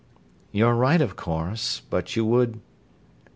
[0.51, 2.59] "You're right, of course, but you would...."